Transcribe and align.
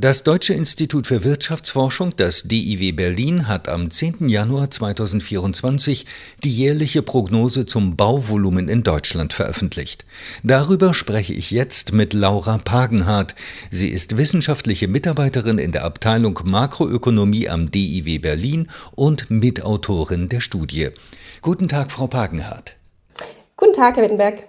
Das 0.00 0.22
Deutsche 0.22 0.54
Institut 0.54 1.06
für 1.06 1.24
Wirtschaftsforschung, 1.24 2.16
das 2.16 2.44
DIW 2.44 2.92
Berlin, 2.92 3.48
hat 3.48 3.68
am 3.68 3.90
10. 3.90 4.30
Januar 4.30 4.70
2024 4.70 6.06
die 6.42 6.50
jährliche 6.50 7.02
Prognose 7.02 7.66
zum 7.66 7.96
Bauvolumen 7.96 8.70
in 8.70 8.82
Deutschland 8.82 9.34
veröffentlicht. 9.34 10.06
Darüber 10.42 10.94
spreche 10.94 11.34
ich 11.34 11.50
jetzt 11.50 11.92
mit 11.92 12.14
Laura 12.14 12.56
Pagenhardt. 12.56 13.34
Sie 13.70 13.90
ist 13.90 14.16
wissenschaftliche 14.16 14.88
Mitarbeiterin 14.88 15.58
in 15.58 15.70
der 15.70 15.84
Abteilung 15.84 16.40
Makroökonomie 16.44 17.50
am 17.50 17.70
DIW 17.70 18.20
Berlin 18.20 18.68
und 18.92 19.30
Mitautorin 19.30 20.30
der 20.30 20.40
Studie. 20.40 20.88
Guten 21.42 21.68
Tag, 21.68 21.92
Frau 21.92 22.06
Pagenhardt. 22.06 22.74
Guten 23.54 23.74
Tag, 23.74 23.96
Herr 23.96 24.04
Wittenberg. 24.04 24.44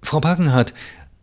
Frau 0.00 0.20
Pagenhardt, 0.20 0.74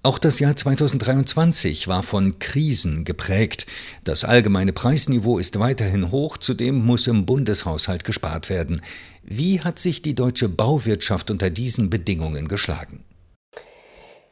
auch 0.04 0.18
das 0.18 0.40
Jahr 0.40 0.56
2023 0.56 1.88
war 1.88 2.02
von 2.02 2.40
Krisen 2.40 3.06
geprägt. 3.06 3.68
Das 4.04 4.24
allgemeine 4.26 4.74
Preisniveau 4.74 5.38
ist 5.38 5.60
weiterhin 5.60 6.12
hoch, 6.12 6.38
zudem 6.38 6.84
muss 6.84 7.06
im 7.06 7.28
Bundeshaushalt 7.28 8.04
gespart 8.04 8.50
werden. 8.50 8.82
Wie 9.22 9.62
hat 9.62 9.78
sich 9.78 10.02
die 10.02 10.16
deutsche 10.16 10.50
Bauwirtschaft 10.50 11.30
unter 11.30 11.52
diesen 11.52 11.92
Bedingungen 11.92 12.48
geschlagen? 12.48 13.06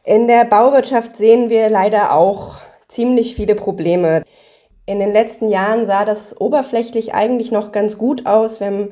In 0.02 0.26
der 0.26 0.44
Bauwirtschaft 0.44 1.16
sehen 1.16 1.50
wir 1.50 1.70
leider 1.70 2.14
auch 2.14 2.56
ziemlich 2.88 3.36
viele 3.36 3.54
Probleme. 3.54 4.24
In 4.86 4.98
den 4.98 5.12
letzten 5.12 5.48
Jahren 5.48 5.86
sah 5.86 6.04
das 6.04 6.40
oberflächlich 6.40 7.14
eigentlich 7.14 7.52
noch 7.52 7.70
ganz 7.70 7.96
gut 7.96 8.26
aus. 8.26 8.58
Wir 8.58 8.66
haben 8.66 8.88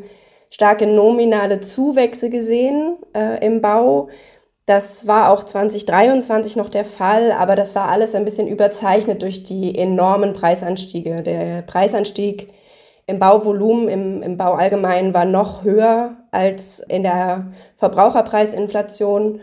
starke 0.49 0.87
nominale 0.87 1.59
Zuwächse 1.59 2.31
gesehen 2.31 2.99
äh, 3.15 3.45
im 3.45 3.61
Bau. 3.61 4.11
Das 4.69 5.07
war 5.07 5.31
auch 5.31 5.45
2023 5.45 6.57
noch 6.57 6.69
der 6.69 6.85
Fall, 6.85 7.33
aber 7.33 7.57
das 7.57 7.75
war 7.75 7.89
alles 7.89 8.15
ein 8.15 8.27
bisschen 8.27 8.47
überzeichnet 8.47 9.23
durch 9.23 9.43
die 9.43 9.79
enormen 9.79 10.35
Preisanstiege. 10.35 11.23
Der 11.23 11.63
Preisanstieg 11.63 12.51
im 13.07 13.19
Bauvolumen, 13.19 13.89
im, 13.89 14.23
im 14.23 14.37
Bau 14.37 14.53
allgemein 14.53 15.15
war 15.15 15.25
noch 15.25 15.65
höher 15.65 16.17
als 16.33 16.81
in 16.81 17.03
der 17.03 17.47
Verbraucherpreisinflation. 17.79 19.41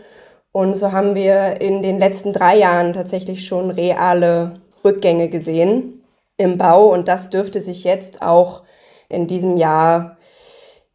Und 0.52 0.74
so 0.74 0.92
haben 0.92 1.16
wir 1.16 1.60
in 1.60 1.82
den 1.82 1.98
letzten 1.98 2.32
drei 2.32 2.56
Jahren 2.58 2.92
tatsächlich 2.92 3.48
schon 3.48 3.72
reale 3.72 4.60
Rückgänge 4.84 5.28
gesehen 5.28 6.04
im 6.36 6.56
Bau. 6.56 6.92
Und 6.92 7.08
das 7.08 7.30
dürfte 7.30 7.60
sich 7.60 7.82
jetzt 7.82 8.22
auch 8.22 8.62
in 9.08 9.26
diesem 9.26 9.56
Jahr 9.56 10.18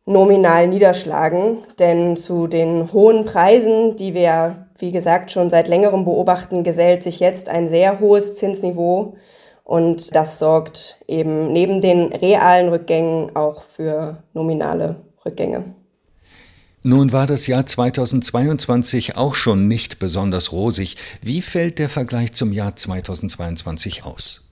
nominal 0.05 0.67
niederschlagen. 0.67 1.59
Denn 1.79 2.15
zu 2.15 2.47
den 2.47 2.91
hohen 2.91 3.25
Preisen, 3.25 3.95
die 3.97 4.13
wir, 4.13 4.67
wie 4.77 4.91
gesagt, 4.91 5.31
schon 5.31 5.49
seit 5.49 5.67
längerem 5.67 6.05
beobachten, 6.05 6.63
gesellt 6.63 7.03
sich 7.03 7.19
jetzt 7.19 7.49
ein 7.49 7.67
sehr 7.67 7.99
hohes 7.99 8.35
Zinsniveau. 8.35 9.15
Und 9.63 10.15
das 10.15 10.39
sorgt 10.39 10.97
eben 11.07 11.53
neben 11.53 11.81
den 11.81 12.11
realen 12.13 12.69
Rückgängen 12.69 13.35
auch 13.35 13.61
für 13.61 14.23
nominale 14.33 14.97
Rückgänge. 15.25 15.63
Nun 16.83 17.13
war 17.13 17.27
das 17.27 17.45
Jahr 17.45 17.65
2022 17.65 19.15
auch 19.15 19.35
schon 19.35 19.67
nicht 19.67 19.99
besonders 19.99 20.51
rosig. 20.51 20.97
Wie 21.21 21.43
fällt 21.43 21.77
der 21.77 21.89
Vergleich 21.89 22.33
zum 22.33 22.51
Jahr 22.51 22.75
2022 22.75 24.03
aus? 24.03 24.50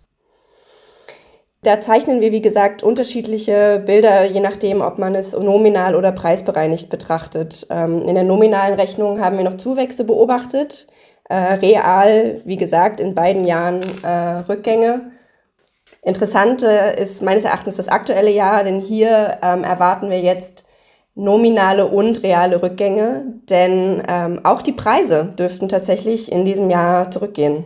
Da 1.61 1.81
zeichnen 1.81 2.21
wir, 2.21 2.31
wie 2.31 2.41
gesagt, 2.41 2.83
unterschiedliche 2.83 3.83
Bilder, 3.85 4.25
je 4.25 4.39
nachdem, 4.39 4.81
ob 4.81 4.97
man 4.97 5.13
es 5.13 5.33
nominal 5.33 5.95
oder 5.95 6.13
preisbereinigt 6.13 6.89
betrachtet. 6.89 7.67
Ähm, 7.69 8.07
in 8.07 8.15
der 8.15 8.23
nominalen 8.23 8.75
Rechnung 8.75 9.19
haben 9.19 9.37
wir 9.37 9.43
noch 9.43 9.57
Zuwächse 9.57 10.05
beobachtet. 10.05 10.87
Äh, 11.25 11.35
real, 11.35 12.41
wie 12.45 12.55
gesagt, 12.55 13.01
in 13.01 13.13
beiden 13.13 13.43
Jahren 13.43 13.81
äh, 14.03 14.39
Rückgänge. 14.49 15.11
Interessant 16.01 16.61
ist 16.61 17.21
meines 17.23 17.43
Erachtens 17.43 17.75
das 17.75 17.89
aktuelle 17.89 18.31
Jahr, 18.31 18.63
denn 18.63 18.79
hier 18.79 19.39
ähm, 19.43 19.65
erwarten 19.65 20.09
wir 20.09 20.21
jetzt 20.21 20.65
nominale 21.13 21.87
und 21.87 22.23
reale 22.23 22.61
Rückgänge, 22.63 23.25
denn 23.49 24.01
ähm, 24.07 24.39
auch 24.43 24.61
die 24.61 24.71
Preise 24.71 25.33
dürften 25.37 25.67
tatsächlich 25.67 26.31
in 26.31 26.45
diesem 26.45 26.69
Jahr 26.69 27.11
zurückgehen. 27.11 27.65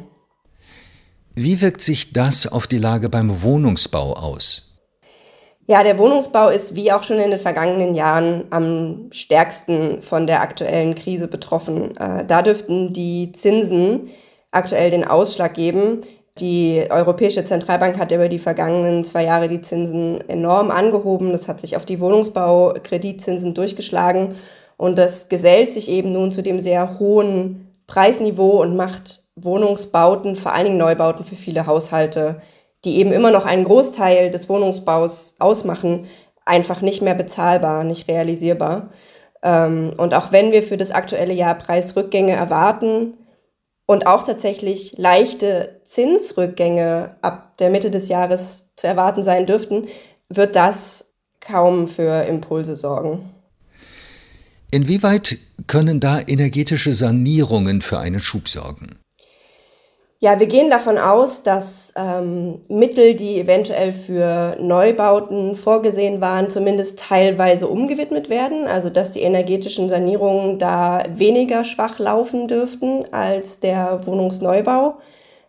Wie 1.36 1.62
wirkt 1.62 1.82
sich 1.82 2.14
das 2.14 2.46
auf 2.46 2.68
die 2.68 2.78
Lage 2.78 3.10
beim 3.10 3.42
Wohnungsbau 3.42 4.14
aus? 4.14 4.74
Ja, 5.66 5.82
der 5.84 5.98
Wohnungsbau 5.98 6.50
ist 6.50 6.76
wie 6.76 6.92
auch 6.92 7.04
schon 7.04 7.20
in 7.20 7.32
den 7.32 7.40
vergangenen 7.40 7.96
Jahren 7.96 8.44
am 8.52 9.08
stärksten 9.12 10.04
von 10.04 10.28
der 10.28 10.42
aktuellen 10.42 10.94
Krise 10.94 11.28
betroffen. 11.28 11.98
Äh, 11.98 12.26
da 12.26 12.44
dürften 12.44 12.94
die 12.94 13.32
Zinsen 13.32 14.10
aktuell 14.52 14.92
den 14.92 15.08
Ausschlag 15.08 15.56
geben. 15.56 16.02
Die 16.38 16.86
Europäische 16.90 17.44
Zentralbank 17.46 17.98
hat 17.98 18.12
über 18.12 18.30
die 18.30 18.40
vergangenen 18.40 19.04
zwei 19.04 19.24
Jahre 19.24 19.48
die 19.48 19.62
Zinsen 19.62 20.22
enorm 20.30 20.70
angehoben. 20.70 21.32
Das 21.32 21.48
hat 21.48 21.62
sich 21.62 21.76
auf 21.76 21.86
die 21.86 22.00
Wohnungsbaukreditzinsen 22.00 23.56
durchgeschlagen. 23.56 24.36
Und 24.78 25.00
das 25.00 25.30
gesellt 25.30 25.72
sich 25.72 25.90
eben 25.90 26.12
nun 26.12 26.32
zu 26.32 26.44
dem 26.44 26.60
sehr 26.60 27.00
hohen 27.00 27.74
Preisniveau 27.88 28.62
und 28.62 28.76
macht 28.76 29.23
Wohnungsbauten, 29.36 30.36
vor 30.36 30.54
allen 30.54 30.66
Dingen 30.66 30.78
Neubauten 30.78 31.26
für 31.26 31.36
viele 31.36 31.66
Haushalte, 31.66 32.42
die 32.86 32.98
eben 32.98 33.12
immer 33.12 33.32
noch 33.32 33.46
einen 33.46 33.64
Großteil 33.64 34.30
des 34.30 34.50
Wohnungsbaus 34.50 35.36
ausmachen, 35.40 36.08
einfach 36.46 36.82
nicht 36.82 37.02
mehr 37.02 37.16
bezahlbar, 37.16 37.84
nicht 37.84 38.08
realisierbar. 38.08 38.92
Ähm, 39.42 39.94
und 39.98 40.14
auch 40.14 40.32
wenn 40.32 40.52
wir 40.52 40.64
für 40.64 40.78
das 40.78 40.92
aktuelle 40.92 41.34
Jahr 41.34 41.56
Preisrückgänge 41.56 42.34
erwarten 42.34 43.14
und 43.86 44.08
auch 44.08 44.24
tatsächlich 44.24 44.98
leichte 44.98 45.82
Zinsrückgänge 45.86 47.16
ab 47.22 47.58
der 47.58 47.70
Mitte 47.70 47.92
des 47.92 48.10
Jahres 48.10 48.70
zu 48.76 48.88
erwarten 48.88 49.24
sein 49.24 49.46
dürften, 49.46 49.88
wird 50.30 50.56
das 50.56 51.06
kaum 51.40 51.88
für 51.88 52.24
Impulse 52.24 52.76
sorgen. 52.76 53.30
Inwieweit 54.72 55.38
können 55.68 56.00
da 56.00 56.20
energetische 56.26 56.94
Sanierungen 56.94 57.82
für 57.82 58.00
einen 58.00 58.20
Schub 58.20 58.48
sorgen? 58.48 59.03
Ja, 60.24 60.40
wir 60.40 60.48
gehen 60.48 60.70
davon 60.70 60.98
aus, 60.98 61.44
dass 61.44 61.92
ähm, 61.98 62.62
Mittel, 62.70 63.14
die 63.14 63.42
eventuell 63.42 63.92
für 63.92 64.56
Neubauten 64.58 65.58
vorgesehen 65.58 66.22
waren, 66.22 66.50
zumindest 66.50 66.98
teilweise 66.98 67.68
umgewidmet 67.68 68.30
werden. 68.30 68.66
Also 68.66 68.90
dass 68.90 69.12
die 69.12 69.20
energetischen 69.20 69.90
Sanierungen 69.90 70.60
da 70.60 71.04
weniger 71.14 71.66
schwach 71.66 72.00
laufen 72.00 72.48
dürften 72.48 73.04
als 73.12 73.60
der 73.60 74.08
Wohnungsneubau. 74.08 74.94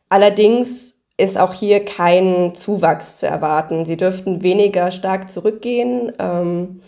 Allerdings 0.08 1.00
ist 1.18 1.38
auch 1.38 1.52
hier 1.52 1.84
kein 1.84 2.56
Zuwachs 2.56 3.18
zu 3.18 3.28
erwarten. 3.28 3.86
Sie 3.86 3.96
dürften 3.96 4.42
weniger 4.42 4.90
stark 4.90 5.30
zurückgehen. 5.30 6.12
Ähm, 6.18 6.80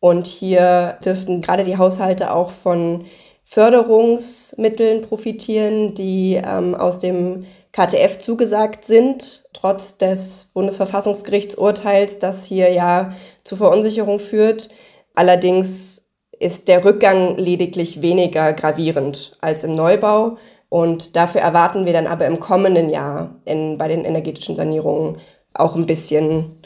und 0.00 0.26
hier 0.26 0.96
dürften 1.04 1.42
gerade 1.42 1.64
die 1.64 1.76
Haushalte 1.76 2.32
auch 2.32 2.52
von 2.52 3.04
Förderungsmitteln 3.50 5.00
profitieren, 5.00 5.94
die 5.94 6.34
ähm, 6.34 6.74
aus 6.74 6.98
dem 6.98 7.46
KTF 7.72 8.18
zugesagt 8.18 8.84
sind, 8.84 9.42
trotz 9.54 9.96
des 9.96 10.50
Bundesverfassungsgerichtsurteils, 10.52 12.18
das 12.18 12.44
hier 12.44 12.70
ja 12.70 13.14
zu 13.44 13.56
Verunsicherung 13.56 14.20
führt. 14.20 14.68
Allerdings 15.14 16.02
ist 16.38 16.68
der 16.68 16.84
Rückgang 16.84 17.38
lediglich 17.38 18.02
weniger 18.02 18.52
gravierend 18.52 19.38
als 19.40 19.64
im 19.64 19.74
Neubau. 19.74 20.36
Und 20.68 21.16
dafür 21.16 21.40
erwarten 21.40 21.86
wir 21.86 21.94
dann 21.94 22.06
aber 22.06 22.26
im 22.26 22.40
kommenden 22.40 22.90
Jahr 22.90 23.34
in, 23.46 23.78
bei 23.78 23.88
den 23.88 24.04
energetischen 24.04 24.56
Sanierungen 24.56 25.22
auch 25.54 25.74
ein 25.74 25.86
bisschen 25.86 26.60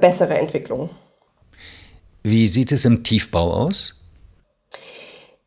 bessere 0.00 0.36
Entwicklung. 0.36 0.90
Wie 2.24 2.48
sieht 2.48 2.72
es 2.72 2.84
im 2.84 3.04
Tiefbau 3.04 3.52
aus? 3.52 3.95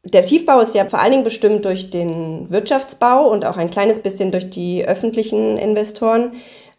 Der 0.04 0.24
Tiefbau 0.24 0.62
ist 0.62 0.76
ja 0.76 0.86
vor 0.86 1.00
allen 1.00 1.12
Dingen 1.12 1.24
bestimmt 1.26 1.66
durch 1.66 1.90
den 1.90 2.50
Wirtschaftsbau 2.50 3.28
und 3.28 3.46
auch 3.46 3.58
ein 3.58 3.70
kleines 3.70 4.00
bisschen 4.00 4.32
durch 4.32 4.50
die 4.50 4.86
öffentlichen 4.86 5.58
Investoren. 5.58 6.32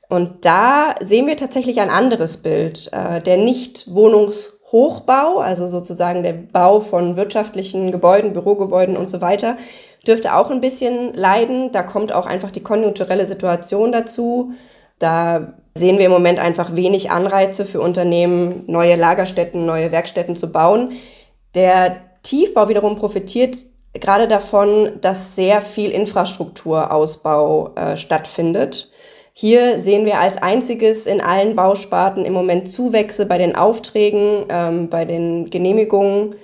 Und 0.08 0.44
da 0.44 0.94
sehen 1.00 1.26
wir 1.26 1.36
tatsächlich 1.36 1.80
ein 1.80 1.90
anderes 1.90 2.38
Bild. 2.38 2.88
Äh, 2.92 3.20
der 3.20 3.36
Nicht-Wohnungshochbau, 3.36 5.38
also 5.38 5.66
sozusagen 5.66 6.22
der 6.22 6.32
Bau 6.32 6.80
von 6.80 7.16
wirtschaftlichen 7.16 7.92
Gebäuden, 7.92 8.32
Bürogebäuden 8.32 8.96
und 8.96 9.08
so 9.08 9.20
weiter, 9.20 9.56
dürfte 10.06 10.34
auch 10.34 10.50
ein 10.50 10.62
bisschen 10.62 11.14
leiden. 11.14 11.72
Da 11.72 11.82
kommt 11.82 12.12
auch 12.12 12.26
einfach 12.26 12.50
die 12.50 12.62
konjunkturelle 12.62 13.26
Situation 13.26 13.92
dazu. 13.92 14.52
Da 14.98 15.54
sehen 15.76 15.98
wir 15.98 16.06
im 16.06 16.12
Moment 16.12 16.38
einfach 16.38 16.74
wenig 16.74 17.10
Anreize 17.10 17.64
für 17.64 17.80
Unternehmen, 17.80 18.64
neue 18.66 18.96
Lagerstätten, 18.96 19.64
neue 19.64 19.92
Werkstätten 19.92 20.34
zu 20.34 20.50
bauen. 20.50 20.92
Der 21.54 22.09
Tiefbau 22.22 22.68
wiederum 22.68 22.96
profitiert 22.96 23.56
gerade 23.94 24.28
davon, 24.28 24.92
dass 25.00 25.34
sehr 25.34 25.62
viel 25.62 25.90
Infrastrukturausbau 25.90 27.74
äh, 27.74 27.96
stattfindet. 27.96 28.90
Hier 29.32 29.80
sehen 29.80 30.04
wir 30.04 30.18
als 30.18 30.36
einziges 30.36 31.06
in 31.06 31.20
allen 31.20 31.56
Bausparten 31.56 32.24
im 32.24 32.32
Moment 32.32 32.68
Zuwächse 32.68 33.26
bei 33.26 33.38
den 33.38 33.56
Aufträgen, 33.56 34.44
ähm, 34.48 34.88
bei 34.90 35.04
den 35.04 35.50
Genehmigungen. 35.50 36.34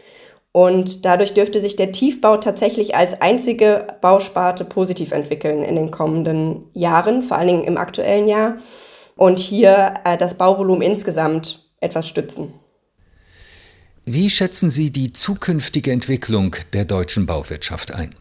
Und 0.52 1.04
dadurch 1.04 1.34
dürfte 1.34 1.60
sich 1.60 1.76
der 1.76 1.92
Tiefbau 1.92 2.38
tatsächlich 2.38 2.94
als 2.94 3.20
einzige 3.20 3.88
Bausparte 4.00 4.64
positiv 4.64 5.12
entwickeln 5.12 5.62
in 5.62 5.76
den 5.76 5.90
kommenden 5.90 6.70
Jahren, 6.72 7.22
vor 7.22 7.36
allen 7.36 7.48
Dingen 7.48 7.64
im 7.64 7.76
aktuellen 7.76 8.26
Jahr. 8.26 8.56
Und 9.16 9.38
hier 9.38 9.94
äh, 10.04 10.16
das 10.16 10.34
Bauvolumen 10.34 10.82
insgesamt 10.82 11.68
etwas 11.80 12.08
stützen. 12.08 12.54
Wie 14.08 14.30
schätzen 14.30 14.70
Sie 14.70 14.92
die 14.92 15.12
zukünftige 15.12 15.90
Entwicklung 15.90 16.54
der 16.72 16.84
deutschen 16.84 17.26
Bauwirtschaft 17.26 17.92
ein? 17.92 18.14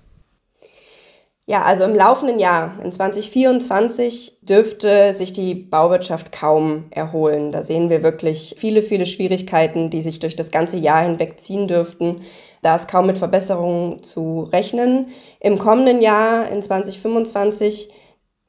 Ja, 1.46 1.62
also 1.62 1.84
im 1.84 1.94
laufenden 1.94 2.40
Jahr, 2.40 2.80
in 2.84 2.92
2024, 2.92 4.40
dürfte 4.42 5.14
sich 5.14 5.32
die 5.32 5.54
Bauwirtschaft 5.54 6.32
kaum 6.32 6.86
erholen. 6.90 7.52
Da 7.52 7.62
sehen 7.62 7.92
wir 7.92 8.02
wirklich 8.02 8.56
viele, 8.58 8.82
viele 8.82 9.06
Schwierigkeiten, 9.06 9.92
die 9.92 10.02
sich 10.02 10.18
durch 10.18 10.36
das 10.36 10.50
ganze 10.50 10.78
Jahr 10.78 11.04
hinweg 11.04 11.40
ziehen 11.40 11.68
dürften. 11.68 12.22
Da 12.64 12.74
ist 12.74 12.88
kaum 12.88 13.06
mit 13.06 13.20
Verbesserungen 13.20 14.02
zu 14.02 14.50
rechnen. 14.52 15.10
Im 15.40 15.60
kommenden 15.60 16.02
Jahr, 16.02 16.50
in 16.50 16.64
2025, 16.64 17.92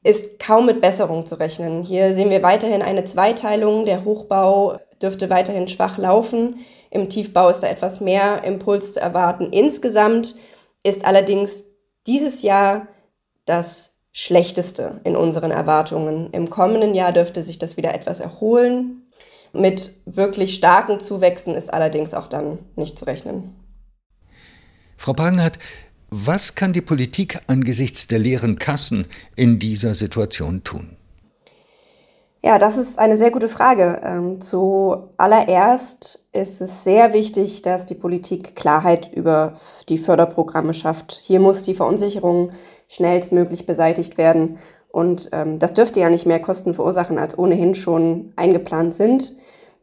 ist 0.03 0.39
kaum 0.39 0.65
mit 0.65 0.81
Besserung 0.81 1.25
zu 1.25 1.35
rechnen. 1.35 1.83
Hier 1.83 2.13
sehen 2.13 2.29
wir 2.29 2.43
weiterhin 2.43 2.81
eine 2.81 3.03
Zweiteilung. 3.03 3.85
Der 3.85 4.05
Hochbau 4.05 4.79
dürfte 5.01 5.29
weiterhin 5.29 5.67
schwach 5.67 5.97
laufen. 5.97 6.59
Im 6.89 7.09
Tiefbau 7.09 7.49
ist 7.49 7.61
da 7.61 7.67
etwas 7.67 7.99
mehr 7.99 8.43
Impuls 8.43 8.93
zu 8.93 9.01
erwarten. 9.01 9.51
Insgesamt 9.51 10.35
ist 10.83 11.05
allerdings 11.05 11.65
dieses 12.05 12.41
Jahr 12.41 12.87
das 13.45 13.93
schlechteste 14.11 15.01
in 15.03 15.15
unseren 15.15 15.51
Erwartungen. 15.51 16.31
Im 16.31 16.49
kommenden 16.49 16.95
Jahr 16.95 17.11
dürfte 17.11 17.43
sich 17.43 17.59
das 17.59 17.77
wieder 17.77 17.93
etwas 17.93 18.19
erholen. 18.19 19.03
Mit 19.53 19.91
wirklich 20.05 20.55
starken 20.55 20.99
Zuwächsen 20.99 21.55
ist 21.55 21.73
allerdings 21.73 22.13
auch 22.13 22.27
dann 22.27 22.59
nicht 22.75 22.97
zu 22.97 23.05
rechnen. 23.05 23.55
Frau 24.97 25.13
Pagenhardt, 25.13 25.59
was 26.09 26.55
kann 26.55 26.73
die 26.73 26.81
Politik 26.81 27.39
angesichts 27.47 28.07
der 28.07 28.19
leeren 28.19 28.57
Kassen 28.57 29.05
in 29.35 29.59
dieser 29.59 29.93
Situation 29.93 30.63
tun? 30.63 30.97
Ja, 32.43 32.59
das 32.59 32.77
ist 32.77 32.97
eine 32.97 33.17
sehr 33.17 33.31
gute 33.31 33.49
Frage. 33.49 33.99
Ähm, 34.03 34.39
zuallererst 34.39 36.25
ist 36.31 36.61
es 36.61 36.83
sehr 36.83 37.11
wichtig, 37.11 37.61
dass 37.61 37.85
die 37.85 37.95
Politik 37.95 38.55
Klarheit 38.55 39.11
über 39.13 39.55
die 39.89 39.97
Förderprogramme 39.97 40.73
schafft. 40.73 41.19
Hier 41.23 41.39
muss 41.39 41.63
die 41.63 41.73
Verunsicherung 41.73 42.51
schnellstmöglich 42.87 43.65
beseitigt 43.65 44.17
werden. 44.17 44.59
Und 44.89 45.29
ähm, 45.33 45.59
das 45.59 45.73
dürfte 45.73 45.99
ja 45.99 46.09
nicht 46.09 46.25
mehr 46.25 46.39
Kosten 46.39 46.73
verursachen, 46.73 47.17
als 47.17 47.37
ohnehin 47.37 47.75
schon 47.75 48.31
eingeplant 48.35 48.93
sind. 48.93 49.35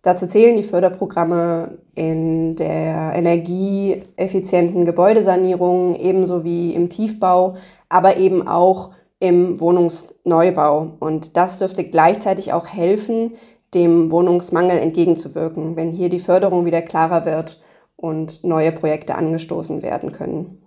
Dazu 0.04 0.26
zählen 0.26 0.54
die 0.54 0.62
Förderprogramme 0.62 1.78
in 1.94 2.54
der 2.56 3.14
energieeffizienten 3.14 4.84
Gebäudesanierung 4.84 5.94
ebenso 5.94 6.44
wie 6.44 6.74
im 6.74 6.90
Tiefbau, 6.90 7.54
aber 7.88 8.18
eben 8.18 8.46
auch 8.46 8.90
im 9.18 9.58
Wohnungsneubau. 9.58 10.98
Und 11.00 11.38
das 11.38 11.58
dürfte 11.58 11.84
gleichzeitig 11.84 12.52
auch 12.52 12.66
helfen, 12.66 13.32
dem 13.72 14.10
Wohnungsmangel 14.10 14.78
entgegenzuwirken, 14.78 15.74
wenn 15.74 15.90
hier 15.90 16.10
die 16.10 16.18
Förderung 16.18 16.66
wieder 16.66 16.82
klarer 16.82 17.24
wird 17.24 17.62
und 17.96 18.44
neue 18.44 18.72
Projekte 18.72 19.14
angestoßen 19.14 19.82
werden 19.82 20.12
können. 20.12 20.62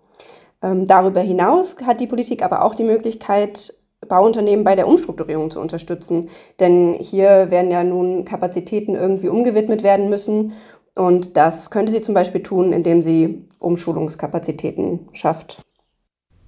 Ähm, 0.63 0.88
darüber 0.88 1.22
hinaus 1.22 1.75
hat 1.86 2.01
die 2.01 2.07
Politik 2.07 2.44
aber 2.44 2.66
auch 2.66 2.74
die 2.74 2.83
Möglichkeit, 2.83 3.75
Bauunternehmen 4.07 4.63
bei 4.63 4.75
der 4.75 4.88
Umstrukturierung 4.88 5.51
zu 5.51 5.59
unterstützen. 5.59 6.30
Denn 6.59 6.95
hier 7.00 7.51
werden 7.51 7.71
ja 7.71 7.83
nun 7.83 8.25
Kapazitäten 8.25 8.95
irgendwie 8.95 9.30
umgewidmet 9.30 9.83
werden 9.83 10.09
müssen. 10.09 10.54
Und 10.95 11.38
das 11.38 11.69
könnte 11.69 11.92
sie 11.92 12.01
zum 12.01 12.13
Beispiel 12.13 12.42
tun, 12.42 12.74
indem 12.74 13.04
sie 13.04 13.45
Umschulungskapazitäten 13.59 15.09
schafft. 15.13 15.62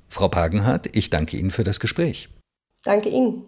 Frau 0.10 0.28
Pagenhardt, 0.28 0.96
ich 0.96 1.10
danke 1.10 1.38
Ihnen 1.38 1.52
für 1.52 1.64
das 1.64 1.80
Gespräch. 1.80 2.30
Danke 2.84 3.10
Ihnen. 3.10 3.44